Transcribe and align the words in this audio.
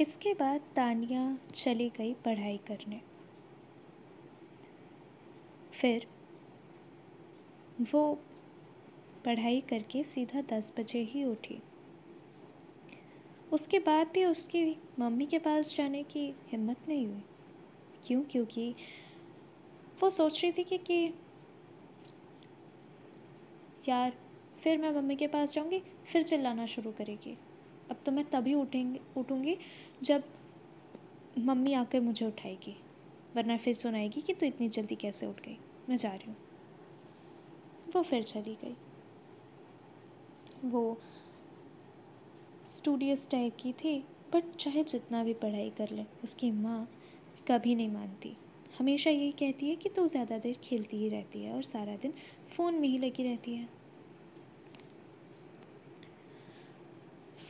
इसके 0.00 0.34
बाद 0.34 0.60
तानिया 0.60 1.38
चली 1.54 1.88
गई 1.88 2.14
पढ़ाई 2.14 2.56
करने। 2.56 3.00
फिर 5.80 6.06
वो 7.92 8.14
पढ़ाई 9.24 9.60
करके 9.60 10.02
सीधा 10.02 10.42
दस 10.42 10.72
बजे 10.78 10.98
ही 10.98 11.24
उठी। 11.24 11.62
उसके 13.52 13.78
बाद 13.78 14.06
भी 14.06 14.24
उसकी 14.24 14.82
मम्मी 14.98 15.26
के 15.26 15.38
पास 15.38 15.74
जाने 15.76 16.02
की 16.02 16.34
हिम्मत 16.48 16.76
नहीं 16.88 17.06
हुई। 17.06 17.22
क्यों? 18.06 18.22
क्योंकि 18.22 18.74
वो 20.02 20.10
सोच 20.10 20.42
रही 20.42 20.52
थी 20.52 20.64
कि, 20.64 20.78
कि 20.78 21.14
यार 23.88 24.16
फिर 24.62 24.78
मैं 24.78 24.90
मम्मी 24.90 25.16
के 25.16 25.26
पास 25.26 25.48
जाऊँगी 25.48 25.82
फिर 26.12 26.22
चिल्लाना 26.22 26.66
शुरू 26.66 26.92
करेगी। 26.92 27.38
अब 27.90 27.96
तो 28.06 28.12
मैं 28.12 28.24
तभी 28.24 28.54
उठेंगी 28.54 29.00
उठूँगी 29.16 29.58
जब 30.02 30.24
मम्मी 31.36 31.72
आकर 31.72 32.00
मुझे 32.00 32.26
उठाएगी, 32.26 32.76
वरना 33.34 33.56
फिर 33.56 33.74
सुनाएगी 33.76 34.20
कि 34.20 34.34
तू 34.34 34.46
इतनी 34.46 34.68
जल्दी 34.68 34.96
कैसे 34.96 35.26
उठ 35.26 35.40
गई? 35.40 35.58
मैं 35.88 35.96
जा 35.96 36.14
रही 36.14 36.30
हूँ। 36.30 36.36
वो 37.86 38.02
फिर 38.02 38.22
चली 38.22 38.54
गई। 38.54 38.76
वो 40.64 40.82
स्टूडियस 42.78 43.26
टाइप 43.30 43.56
की 43.60 43.72
थी 43.72 43.98
बट 44.34 44.54
चाहे 44.56 44.82
जितना 44.84 45.22
भी 45.24 45.34
पढ़ाई 45.34 45.70
कर 45.70 45.90
ले, 45.90 46.04
उसकी 46.24 46.50
माँ 46.50 46.88
कभी 47.46 47.74
नहीं 47.74 47.88
मानती। 47.88 48.36
हमेशा 48.78 49.10
यही 49.10 49.32
कहती 49.32 49.68
है 49.68 49.76
कि 49.76 49.88
तू 49.88 50.02
तो 50.02 50.08
ज़्यादा 50.08 50.38
देर 50.38 50.60
खेलती 50.64 50.96
ही 50.96 51.08
रहती 51.08 51.42
है 51.42 51.52
और 51.52 51.62
सारा 51.62 51.96
दिन 51.96 52.14
फ़ोन 52.56 52.74
में 52.74 52.88
ही 52.88 52.98
लगी 52.98 53.22
रहती 53.22 53.54
है। 53.54 53.68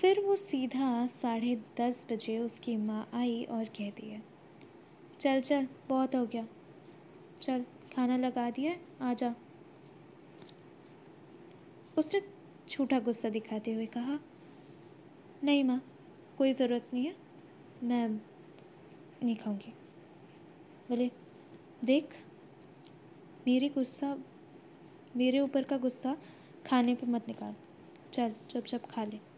फिर 0.08 0.20
वो 0.20 0.36
सीधा 0.36 1.06
साढ़े 1.06 1.56
दस 1.80 2.06
बजे 2.12 2.38
उसकी 2.38 2.76
माँ 2.76 3.10
आई 3.14 3.44
और 3.44 3.64
कह 3.64 3.90
दिया 3.90 4.20
चल 5.20 5.40
चल, 5.40 5.68
बहुत 5.88 6.14
हो 6.14 6.26
गया। 6.26 6.48
चल, 7.42 7.64
खाना 7.94 8.16
लगा 8.16 8.50
दिया, 8.50 8.76
आ 9.00 9.14
जा। 9.14 9.34
उसने 11.98 12.22
छूटा 12.68 13.00
गुस्सा 13.00 13.28
दिखाते 13.28 13.72
हुए 13.72 13.86
कहा, 13.86 14.18
नहीं 15.44 15.64
माँ, 15.64 15.82
कोई 16.38 16.52
ज़रूरत 16.52 16.90
नहीं 16.94 17.06
है, 17.06 17.16
मैं 17.82 18.08
नहीं 19.22 19.36
खाऊँगी। 19.36 19.72
बोले, 20.88 21.10
देख, 21.84 22.08
मेरे 23.46 23.68
गुस्सा, 23.68 24.18
मेरे 25.16 25.40
ऊपर 25.40 25.62
का 25.62 25.78
गुस्सा 25.78 26.16
खाने 26.66 26.94
पे 26.94 27.06
मत 27.06 27.28
निकाल। 27.28 27.54
चल 28.12 28.34
जब 28.68 28.86
खा 28.86 29.04
ले। 29.04 29.37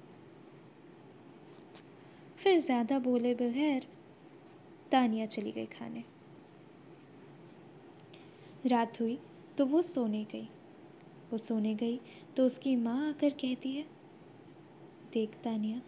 फिर 2.51 2.61
ज़्यादा 2.61 2.99
बोले 2.99 3.35
बगैर 3.35 3.87
तानिया 4.93 5.27
चली 5.27 5.53
गई 5.53 5.67
खाने। 5.67 6.03
रात 8.67 9.01
हुई 9.01 9.19
तो 9.59 9.67
वो 9.67 9.83
सोने 9.83 10.25
गई। 10.25 10.49
वो 11.33 11.39
सोने 11.39 11.75
गई 11.75 12.01
तो 12.37 12.47
उसकी 12.47 12.77
माँ 12.77 13.09
आकर 13.09 13.31
कहती 13.31 13.73
है, 13.73 13.83
देख 15.13 15.35
तानिया, 15.35 15.81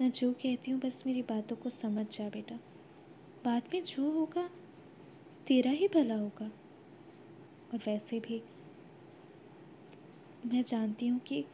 मैं 0.00 0.10
जो 0.10 0.32
कहती 0.32 0.70
हूँ 0.70 0.80
बस 0.80 1.02
मेरी 1.06 1.22
बातों 1.22 1.56
को 1.56 1.70
समझ 1.70 2.06
जा 2.18 2.28
बेटा। 2.28 2.54
बाद 3.44 3.62
में 3.74 3.84
जो 3.84 4.10
होगा, 4.10 4.48
तेरा 5.46 5.70
ही 5.70 5.88
भला 5.88 6.14
होगा। 6.14 6.50
और 7.72 7.78
वैसे 7.86 8.20
भी 8.20 8.42
मैं 10.46 10.62
जानती 10.62 11.08
हूँ 11.08 11.20
कि 11.20 11.44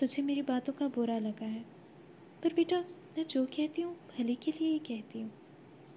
तुझे 0.00 0.22
मेरी 0.22 0.42
बातों 0.42 0.72
का 0.72 0.88
बुरा 0.88 1.18
लगा 1.18 1.46
है। 1.46 1.64
पर 2.42 2.54
बेटा 2.54 2.84
मैं 3.10 3.24
जो 3.26 3.44
कहती 3.46 3.82
हूँ, 3.82 3.94
भले 4.08 4.34
के 4.34 4.50
लिए 4.50 4.68
ही 4.68 4.78
कहती 4.78 5.20
हूँ। 5.20 5.30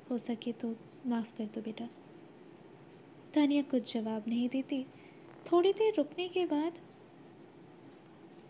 हो 0.10 0.18
सके 0.20 0.52
तो 0.54 0.76
माफ़ 1.08 1.36
कर 1.38 1.46
दो 1.46 1.62
बेटा। 1.62 1.86
तानिया 3.34 3.62
कुछ 3.64 3.94
जवाब 3.94 4.24
नहीं 4.28 4.48
देती। 4.50 4.84
थोड़ी 5.46 5.72
देर 5.74 5.94
रुकने 5.98 6.28
के 6.28 6.46
बाद 6.46 6.78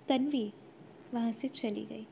तन्वी 0.08 0.52
वहाँ 1.14 1.32
से 1.32 1.48
चली 1.50 1.86
गई। 1.86 2.06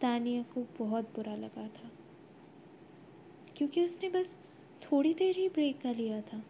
तानिया 0.00 0.42
को 0.54 0.66
बहुत 0.78 1.10
बुरा 1.16 1.34
लगा 1.34 1.66
था, 1.68 1.90
क्योंकि 3.56 3.84
उसने 3.84 4.08
बस 4.10 4.36
थोड़ी 4.82 5.14
देर 5.14 5.36
ही 5.36 5.48
ब्रेक 5.48 5.80
का 5.82 5.92
लिया 5.92 6.20
था 6.22 6.42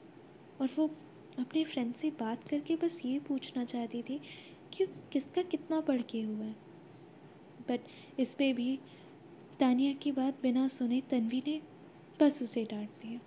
और 0.60 0.68
वो 0.78 0.86
अपने 1.38 1.64
फ्रेंड 1.64 1.94
से 1.94 2.10
बात 2.20 2.48
करके 2.48 2.76
बस 2.76 3.00
ये 3.04 3.18
पूछना 3.18 3.64
चाहती 3.64 4.02
थी 4.02 4.20
कि 4.72 4.86
किसका 5.12 5.42
कितना 5.44 5.80
पढ़ 5.80 6.02
के 6.02 6.22
हुआ 6.22 6.44
है। 6.44 6.65
बट 7.68 8.20
इस 8.20 8.34
पर 8.34 8.52
भी 8.52 8.78
तानिया 9.60 9.92
की 9.92 10.12
बात 10.12 10.42
बिना 10.42 10.66
सुने 10.68 11.00
तन्वी 11.10 11.42
ने 11.46 11.60
बस 12.20 12.42
उसे 12.42 12.64
डांट 12.64 12.88
दिया। 13.02 13.18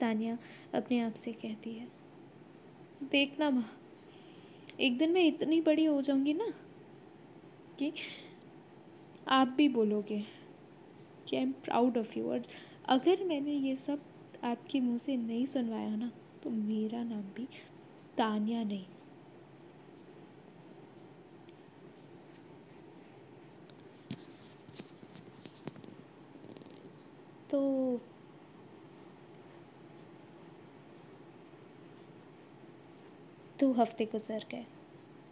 तानिया 0.00 0.38
अपने 0.74 1.00
आप 1.00 1.14
से 1.24 1.32
कहती 1.32 1.72
है, 1.72 1.86
देखना 3.02 3.50
माँ, 3.50 3.70
एक 4.80 4.98
दिन 4.98 5.12
मैं 5.12 5.24
इतनी 5.24 5.60
बड़ी 5.60 5.84
हो 5.84 6.00
जाऊँगी 6.02 6.32
ना 6.34 6.52
कि 7.78 7.92
आप 9.28 9.48
भी 9.48 9.68
बोलोगे 9.68 10.18
कि 11.28 11.36
I 11.36 11.42
am 11.42 11.52
proud 11.64 11.98
of 11.98 12.18
you 12.18 12.30
और 12.30 12.46
अगर 12.88 13.24
मैंने 13.24 13.52
ये 13.52 13.74
सब 13.86 14.00
आपके 14.44 14.80
मुँह 14.80 14.98
से 14.98 15.16
नहीं 15.16 15.46
सुनवाया 15.46 15.96
ना 15.96 16.10
तो 16.42 16.50
मेरा 16.50 17.02
नाम 17.04 17.22
भी 17.36 17.44
तानिया 18.18 18.62
नहीं। 18.64 18.84
तो 27.50 27.60
दो 33.60 33.72
हफ़्ते 33.72 34.04
गुजर 34.04 34.44
गए 34.50 34.66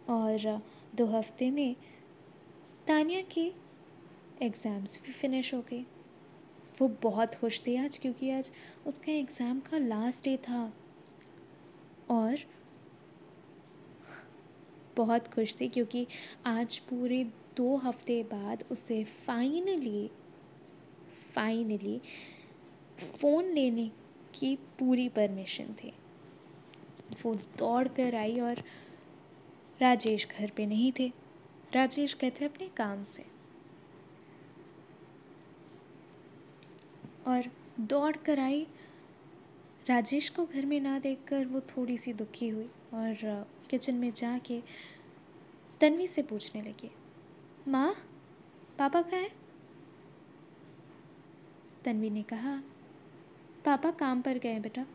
और 0.09 0.61
दो 0.95 1.05
हफ़्ते 1.05 1.49
में 1.51 1.75
तानिया 2.87 3.21
की 3.31 3.45
एग्ज़ाम्स 4.41 4.99
भी 5.05 5.11
फिनिश 5.11 5.53
हो 5.53 5.61
गई। 5.61 5.85
वो 6.81 6.87
बहुत 7.03 7.35
खुश 7.35 7.61
थी 7.67 7.75
आज 7.75 7.97
क्योंकि 7.97 8.29
आज 8.31 8.49
उसका 8.87 9.11
एग्ज़ाम 9.11 9.59
का 9.59 9.77
लास्ट 9.77 10.23
डे 10.23 10.35
था 10.37 10.61
और 12.09 12.37
बहुत 14.97 15.27
खुश 15.27 15.55
थी 15.61 15.67
क्योंकि 15.69 16.05
आज 16.47 16.77
पूरे 16.89 17.23
दो 17.57 17.75
हफ़्ते 17.77 18.21
बाद 18.23 18.63
उसे 18.71 19.03
फाइनली 19.27 20.09
फाइनली 21.39 22.01
फ़ोन 23.21 23.45
लेने 23.45 23.91
की 24.35 24.55
पूरी 24.55 25.09
परमिशन 25.09 25.73
थी। 25.73 25.93
वो 27.23 27.35
दौड़ 27.35 27.87
कर 27.87 28.15
आई 28.15 28.39
और 28.39 28.63
राजेश 29.81 30.27
घर 30.27 30.49
पे 30.49 30.65
नहीं 30.65 30.91
थे। 30.99 31.11
राजेश 31.73 32.17
थे 32.23 32.45
अपने 32.45 32.67
काम 32.67 33.03
से। 33.05 33.25
और 37.27 37.49
दौड़ 37.79 38.17
कर 38.17 38.39
आई। 38.39 38.67
राजेश 39.89 40.29
को 40.29 40.45
घर 40.45 40.65
में 40.65 40.79
ना 40.79 40.99
देखकर 40.99 41.45
वो 41.45 41.61
थोड़ी 41.61 41.97
सी 41.97 42.13
दुखी 42.13 42.49
हुई 42.49 42.69
और 42.93 43.47
किचन 43.69 43.95
में 43.95 44.11
जाके 44.11 44.61
तन्वी 45.81 46.07
से 46.07 46.21
पूछने 46.21 46.61
लगी, 46.61 46.91
माँ, 47.67 47.93
पापा 48.79 49.01
कहाँ 49.01 49.21
हैं? 49.21 49.48
तन्वी 51.89 52.09
ने 52.09 52.21
कहा, 52.23 52.63
पापा 53.65 53.91
काम 53.91 54.21
पर 54.21 54.37
गए 54.37 54.59
बेटा। 54.59 54.85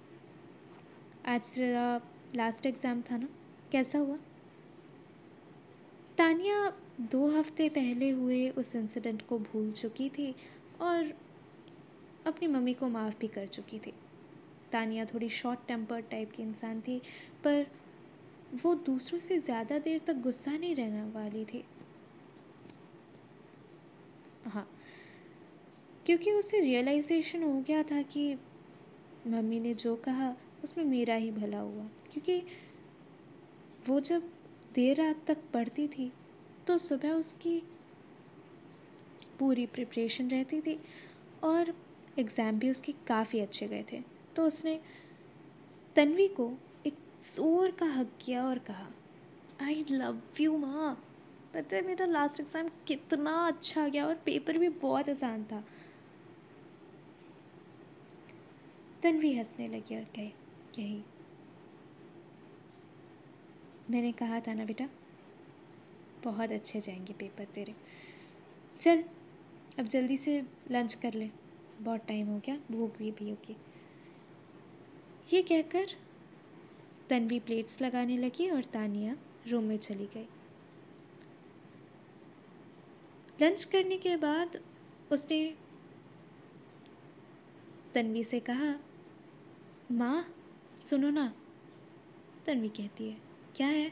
आज 1.26 1.40
तेरा 1.40 2.00
लास्ट 2.36 2.66
एग्ज़ाम 2.66 3.02
था 3.02 3.16
ना? 3.16 3.28
कैसा 3.72 3.98
हुआ? 3.98 4.16
तानिया 6.18 6.72
दो 7.00 7.26
हफ़्ते 7.38 7.68
पहले 7.68 8.10
हुए 8.10 8.48
उस 8.48 8.76
इंसिडेंट 8.76 9.22
को 9.28 9.38
भूल 9.38 9.72
चुकी 9.72 10.08
थी 10.08 10.34
और 10.80 11.12
अपनी 12.26 12.48
मम्मी 12.48 12.74
को 12.74 12.88
माफ़ 12.88 13.14
भी 13.20 13.28
कर 13.28 13.46
चुकी 13.46 13.78
थी। 13.78 13.92
तानिया 14.72 15.04
थोड़ी 15.04 15.28
शॉर्ट 15.28 15.66
टेम्पर 15.68 16.00
टाइप 16.00 16.32
की 16.32 16.42
इंसान 16.42 16.80
थी, 16.80 16.98
पर 17.44 17.66
वो 18.64 18.74
दूसरों 18.74 19.20
से 19.20 19.38
ज़्यादा 19.38 19.78
देर 19.78 20.00
तक 20.06 20.14
गुस्सा 20.14 20.56
नहीं 20.56 20.74
रहने 20.74 21.02
वाली 21.02 21.44
थी। 21.44 21.64
हाँ 24.46 24.66
क्योंकि 26.06 26.32
उसे 26.32 26.60
रियलाइजेशन 26.60 27.42
हो 27.42 27.52
गया 27.68 27.82
था 27.82 28.00
कि 28.04 28.34
मम्मी 29.26 29.60
ने 29.60 29.74
जो 29.74 29.94
कहा, 29.96 30.34
उसमें 30.64 30.84
मेरा 30.84 31.14
ही 31.14 31.30
भला 31.30 31.58
हुआ। 31.58 31.84
क्योंकि 32.12 32.42
वो 33.88 34.00
जब 34.00 34.28
देर 34.74 34.96
रात 34.96 35.24
तक 35.26 35.38
पढ़ती 35.52 35.86
थी 35.88 36.10
तो 36.66 36.76
सुबह 36.78 37.12
उसकी 37.12 37.58
पूरी 39.38 39.66
प्रिपरेशन 39.66 40.28
रहती 40.30 40.60
थी 40.60 40.78
और 41.44 41.74
एग्ज़ाम 42.18 42.58
भी 42.58 42.70
उसके 42.70 42.92
काफ़ी 43.06 43.40
अच्छे 43.40 43.66
गए 43.68 43.84
थे। 43.92 44.00
तो 44.36 44.46
उसने 44.46 44.78
तन्वी 45.96 46.28
को 46.30 46.50
एक 46.86 46.94
ज़ोर 47.36 47.70
का 47.70 47.86
हक 47.92 48.10
किया 48.20 48.44
और 48.44 48.58
कहा 48.68 48.88
आई 49.62 49.84
लव 49.90 50.20
यू 50.40 50.56
माँ। 50.58 50.94
पता 51.54 51.76
है, 51.76 51.86
मेरा 51.86 52.06
लास्ट 52.06 52.40
एग्ज़ाम 52.40 52.68
कितना 52.86 53.32
अच्छा 53.46 53.86
गया 53.88 54.06
और 54.06 54.14
पेपर 54.24 54.58
भी 54.58 54.68
बहुत 54.80 55.08
आसान 55.08 55.44
था। 55.44 55.62
तन्वी 59.04 59.32
हंसने 59.34 59.66
लगी 59.68 59.96
और 59.96 60.04
कही 60.14 60.28
कही, 60.74 61.02
मैंने 63.90 64.12
कहा 64.12 64.38
था 64.40 64.52
ना 64.54 64.64
बेटा, 64.64 64.88
बहुत 66.24 66.50
अच्छे 66.50 66.80
जाएँगे 66.80 67.12
पेपर 67.12 67.44
तेरे। 67.44 67.74
चल, 68.80 69.02
अब 69.78 69.86
जल्दी 69.86 70.16
से 70.16 70.40
लंच 70.70 70.94
कर 70.94 71.14
ले। 71.14 71.30
बहुत 71.80 72.06
टाइम 72.08 72.28
हो 72.28 72.38
गया, 72.38 72.56
भूख 72.70 72.96
भी 72.98 73.10
भी 73.10 73.28
होगी 73.30 73.56
ये 75.32 75.42
कहकर 75.42 75.90
तन्वी 77.10 77.40
प्लेट्स 77.40 77.80
लगाने 77.82 78.16
लगी 78.18 78.48
और 78.50 78.64
तानिया 78.64 79.16
रूम 79.48 79.64
में 79.64 79.76
चली 79.78 80.06
गई। 80.14 80.26
लंच 83.42 83.64
करने 83.64 83.98
के 83.98 84.16
बाद 84.16 84.60
उसने 85.12 85.44
तन्वी 87.94 88.24
से 88.24 88.40
कहा 88.40 88.74
माँ, 89.90 90.24
सुनो 90.86 91.10
ना। 91.10 91.26
तन्वी 92.46 92.68
कहती 92.68 93.08
है, 93.10 93.20
क्या 93.54 93.66
है? 93.66 93.90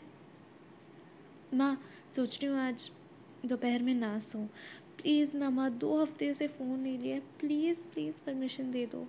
माँ, 1.52 1.76
सोच 2.16 2.38
रही 2.42 2.46
हूँ 2.46 2.58
आज 2.60 2.90
दोपहर 3.44 3.82
में 3.82 3.94
ना 3.94 4.18
सो 4.20 4.46
प्लीज़ 4.98 5.36
ना 5.36 5.50
माँ, 5.50 5.70
दो 5.70 6.02
हफ़्ते 6.02 6.32
से 6.34 6.48
फ़ोन 6.48 6.78
नहीं 6.80 6.98
लिया 6.98 7.18
प्लीज़ 7.40 7.78
प्लीज़ 7.92 8.20
परमिशन 8.26 8.70
दे 8.70 8.86
दो। 8.86 9.04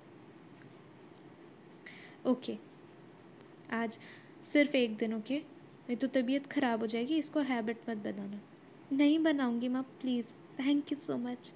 ओके। 2.25 2.57
आज 3.69 3.97
सिर्फ़ 4.53 4.75
एक 4.77 4.97
दिन 4.97 5.13
ओके 5.13 5.37
नहीं 5.39 5.97
तो 5.97 6.07
तबीयत 6.09 6.47
ख़राब 6.47 6.79
हो 6.81 6.87
जाएगी, 6.87 7.17
इसको 7.17 7.39
हैबिट 7.43 7.89
मत 7.89 7.97
बनाना। 7.97 8.41
नहीं 8.91 9.19
बनाऊँगी 9.19 9.67
माँ, 9.69 9.83
please. 10.01 10.33
Thank 10.59 10.91
you 10.91 10.97
so 10.97 11.17
much 11.19 11.53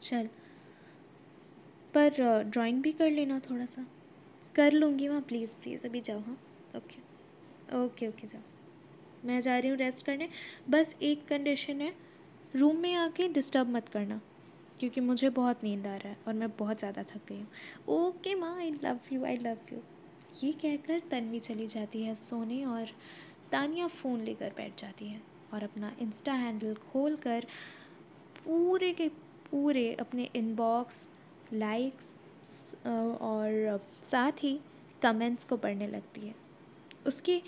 चल। 0.00 0.28
पर 1.96 2.42
ड्राइंग 2.44 2.82
भी 2.82 2.92
कर 2.92 3.10
लेना 3.10 3.38
थोड़ा 3.40 3.64
सा 3.66 3.86
कर 4.54 4.72
लूँगी 4.72 5.08
माँ 5.08 5.20
प्लीज़ 5.28 5.50
प्लीज़ 5.62 5.86
अभी 5.86 6.00
जाओ 6.00 6.20
हाँ? 6.20 6.36
ओके 6.76 7.04
ओके 7.76 8.08
ओके 8.08 8.26
जाओ। 8.26 8.42
मैं 9.24 9.40
जा 9.42 9.58
रही 9.58 9.70
हूँ 9.70 9.78
रेस्ट 9.78 10.04
करने। 10.06 10.28
बस 10.70 10.94
एक 11.02 11.26
कंडीशन 11.28 11.80
है 11.80 11.92
रूम 12.56 12.76
में 12.76 12.94
आके 12.94 13.28
डिस्टर्ब 13.28 13.68
मत 13.68 13.88
करना, 13.88 14.20
क्योंकि 14.80 15.00
मुझे 15.00 15.28
बहुत 15.30 15.64
नींद 15.64 15.86
आ 15.86 15.94
रहा 15.96 16.08
है 16.08 16.16
और 16.28 16.34
मैं 16.34 16.48
बहुत 16.58 16.78
ज़्यादा 16.78 17.02
थक 17.04 17.20
गई 17.28 17.38
हूँ। 17.38 17.48
ओके 17.96 18.34
माँ 18.34 18.54
I 18.56 18.70
love 18.84 18.98
you 19.12 19.24
I 19.24 19.36
love 19.36 19.72
you 19.72 19.78
ये 20.42 20.52
कहकर 20.52 21.00
तन्वी 21.10 21.40
चली 21.40 21.66
जाती 21.68 22.02
है 22.02 22.14
सोने 22.22 22.64
और 22.66 22.90
तानिया 23.52 23.86
फ़ोन 23.88 24.20
लेकर 24.24 24.52
बैठ 24.56 24.80
जाती 24.80 25.08
है 25.08 25.20
और 25.54 25.62
अपना 25.64 25.92
इंस्टा 26.00 26.32
हैंडल 26.34 26.74
खोल 26.92 27.16
कर 27.16 27.46
पूरे 28.38 28.92
के 28.92 29.08
पूरे 29.50 29.92
अपने 30.00 30.28
इनबॉक्स 30.36 31.05
लाइक्स 31.52 32.86
और 32.86 33.78
साथ 34.10 34.42
ही 34.42 34.58
कमेंट्स 35.02 35.44
को 35.44 35.56
पढ़ने 35.56 35.86
लगती 35.86 36.20
है। 36.20 36.34
उसकी 37.06 37.42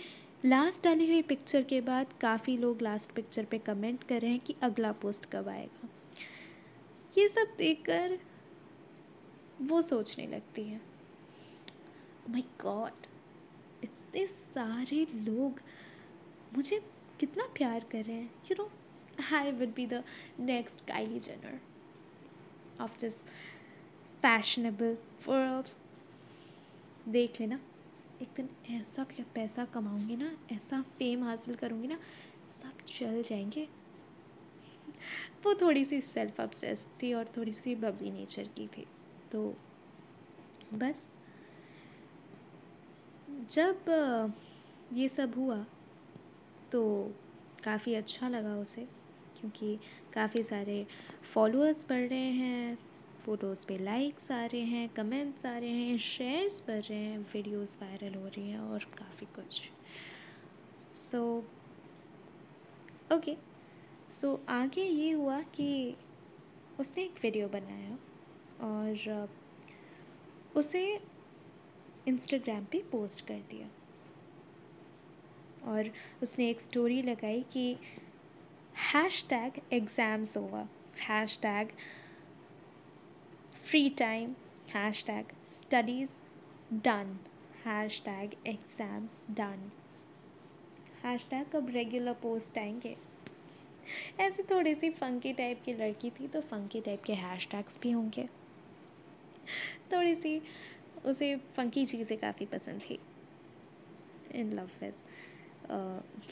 लास्ट 0.45 0.85
डाली 0.85 1.07
हुई 1.07 1.23
पिक्चर 1.23 1.63
के 1.63 1.81
बाद 1.81 2.13
काफ़ी 2.21 2.57
लोग 2.57 2.83
लास्ट 2.83 3.13
पिक्चर 3.13 3.45
पे 3.45 3.59
कमेंट 3.59 4.03
कर 4.05 4.21
रहे 4.21 4.31
हैं 4.31 4.41
कि 4.41 4.55
अगला 4.63 4.93
पोस्ट 4.93 5.27
कब 5.33 5.49
आएगा। 5.49 5.89
ये 7.19 7.29
सब 7.29 7.55
देखकर 7.59 8.19
वो 9.61 9.81
सोचने 9.83 10.27
लगती 10.27 10.63
है। 10.63 10.81
माय 12.31 12.43
गॉड 12.61 13.07
इतने 13.85 14.27
सारे 14.27 15.07
लोग 15.15 15.61
मुझे 16.57 16.81
कितना 17.21 17.45
प्यार 17.57 17.87
कर 17.93 18.05
रहे 18.05 18.17
हैं। 18.17 18.31
You 18.51 18.57
know 18.59 18.71
I 19.37 19.51
would 19.53 19.75
be 19.75 19.87
the 19.87 20.03
next 20.41 20.87
Kylie 20.89 21.21
Jenner 21.21 21.61
of 22.81 23.01
this 23.01 23.15
fashionable 24.23 24.97
world 25.29 25.69
देख 27.13 27.41
लेना, 27.41 27.59
एक 28.23 28.29
दिन 28.37 28.49
ऐसा 28.71 29.07
पैसा 29.35 29.65
कमाऊँगी 29.65 30.17
ना, 30.17 30.31
ऐसा 30.53 30.81
फेम 30.99 31.25
हासिल 31.25 31.55
करूँगी 31.55 31.89
ना, 31.89 31.99
सब 32.63 32.85
चल 32.89 33.23
जाएँगे। 33.23 33.69
वो 35.45 35.55
थोड़ी 35.55 35.85
सी 35.85 36.01
सेल्फ 36.01 36.41
अपसेस 36.41 36.87
थी 37.03 37.13
और 37.15 37.33
थोड़ी 37.37 37.53
सी 37.53 37.75
बबली 37.75 38.11
नेचर 38.11 38.49
की 38.57 38.67
थी। 38.67 38.87
तो 39.33 39.55
बस, 40.75 41.09
जब 43.53 44.35
ये 44.93 45.09
सब 45.09 45.35
हुआ 45.37 45.65
तो 46.73 46.83
काफ़ी 47.65 47.95
अच्छा 47.95 48.29
लगा 48.29 48.57
उसे, 48.57 48.89
क्योंकि 49.41 49.79
काफ़ी 50.13 50.43
सारे 50.43 50.87
फॉलोअर्स 51.35 51.87
बढ़ 51.89 52.09
रहे 52.09 52.31
हैं 52.33 52.77
फ़ोटोज़ 53.29 53.67
पे 53.69 53.77
लाइक्स 53.79 54.31
आ 54.33 54.45
रहे 54.45 54.61
हैं, 54.61 54.89
कमेंट्स 54.89 55.45
आ 55.47 55.57
रहे 55.59 55.71
हैं, 55.71 55.97
शेयर्स 55.99 56.61
बढ़ 56.69 56.81
रहे 56.81 56.99
हैं 56.99 57.19
वीडियोस 57.33 57.77
वायरल 57.83 58.15
हो 58.15 58.27
रही 58.27 58.51
हैं 58.51 58.59
और 58.59 58.85
काफ़ी 58.99 59.27
कुछ। 59.35 59.61
सो 61.11 61.21
ओके 63.13 63.35
सो 64.21 64.33
आगे 64.49 64.83
ये 64.83 65.11
हुआ 65.11 65.41
कि 65.57 65.97
उसने 66.81 67.05
एक 67.05 67.21
वीडियो 67.23 67.49
बनाया 67.49 67.99
और 68.69 69.29
उसे 70.57 70.85
इंस्टाग्राम 72.09 72.65
पे 72.65 72.83
पोस्ट 72.93 73.27
कर 73.27 73.45
दिया। 73.51 73.69
और 75.73 75.91
उसने 76.23 76.49
एक 76.51 76.61
स्टोरी 76.61 77.01
लगाई 77.03 77.45
कि 77.53 77.71
हैश 78.87 79.25
टैग 79.31 79.61
एग्ज़ाम्स 79.73 80.37
होगा 80.37 80.69
hashtag 81.43 81.73
free 83.71 83.91
time. 83.91 84.37
Hashtag 84.73 85.25
studies 85.49 86.09
done. 86.85 87.19
Hashtag 87.65 88.35
exams 88.45 89.19
done. 89.35 89.63
Hashtag 91.05 91.55
अब 91.57 91.71
रेगुलर 91.75 92.13
पोस्ट 92.23 92.59
आएँगे। 92.59 92.97
ऐसी 94.21 94.43
थोड़ी 94.43 94.75
सी 94.75 94.91
फंकी 94.91 95.33
टाइप 95.33 95.63
की 95.65 95.73
लड़की 95.75 96.11
थी 96.11 96.29
तो 96.29 96.41
फंकी 96.41 96.81
टाइप 96.81 97.03
के 97.03 97.13
हैशटैग्स 97.15 97.79
भी 97.83 97.91
होंगे। 97.91 98.27
थोड़ी 99.93 100.15
सी 100.15 100.41
उसे 101.05 101.35
फंकी 101.57 101.85
चीज़ें 101.87 102.17
काफ़ी 102.19 102.47
पसंद 102.47 102.81
थी। 102.81 102.99
इन 104.35 104.53
लव 104.53 104.71
विद 104.81 104.95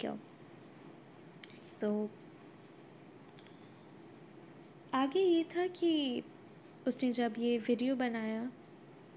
क्यों? 0.01 0.17
तो 1.81 2.11
आगे 4.95 5.21
ये 5.21 5.45
था 5.57 5.67
कि 5.67 6.23
उसने 6.87 7.13
जब 7.13 7.35
ये 7.39 7.57
वीडियो 7.59 7.95
बनाया 7.97 8.51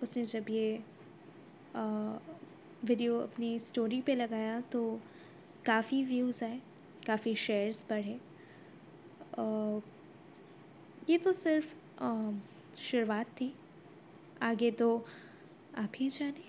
उसने 0.03 0.25
जब 0.25 0.45
ये 0.49 0.83
आ, 1.75 1.81
वीडियो 2.85 3.19
अपनी 3.19 3.59
स्टोरी 3.59 4.01
पे 4.01 4.15
लगाया 4.15 4.59
तो 4.61 4.99
काफ़ी 5.65 6.03
व्यूज़ 6.03 6.43
आए 6.43 6.59
काफ़ी 7.07 7.35
शेयर्स 7.35 7.85
बढ़े। 7.89 8.19
ये 11.09 11.17
तो 11.17 11.33
सिर्फ़ 11.33 11.73
शुरुआत 12.81 13.27
थी। 13.41 13.53
आगे 14.41 14.71
तो 14.71 15.05
आप 15.77 15.91
ही 15.95 16.09
जाने। 16.09 16.48